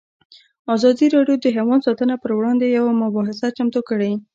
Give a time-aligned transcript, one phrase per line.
[0.75, 4.11] ازادي راډیو د حیوان ساتنه پر وړاندې یوه مباحثه چمتو کړې.